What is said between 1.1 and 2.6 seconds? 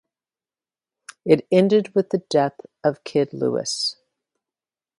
It ended with the death